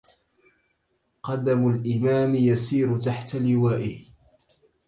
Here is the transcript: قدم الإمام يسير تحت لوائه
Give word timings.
قدم 1.23 1.69
الإمام 1.69 2.35
يسير 2.35 2.97
تحت 2.97 3.35
لوائه 3.35 4.05